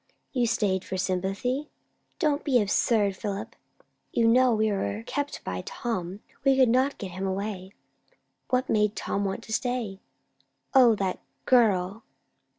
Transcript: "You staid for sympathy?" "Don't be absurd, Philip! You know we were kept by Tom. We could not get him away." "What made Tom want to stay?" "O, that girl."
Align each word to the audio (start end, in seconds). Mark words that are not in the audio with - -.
"You 0.33 0.47
staid 0.47 0.83
for 0.83 0.97
sympathy?" 0.97 1.69
"Don't 2.17 2.43
be 2.43 2.59
absurd, 2.59 3.15
Philip! 3.15 3.55
You 4.11 4.27
know 4.27 4.51
we 4.51 4.71
were 4.71 5.03
kept 5.05 5.43
by 5.43 5.61
Tom. 5.63 6.21
We 6.43 6.57
could 6.57 6.69
not 6.69 6.97
get 6.97 7.11
him 7.11 7.27
away." 7.27 7.73
"What 8.49 8.67
made 8.67 8.95
Tom 8.95 9.25
want 9.25 9.43
to 9.43 9.53
stay?" 9.53 9.99
"O, 10.73 10.95
that 10.95 11.19
girl." 11.45 12.01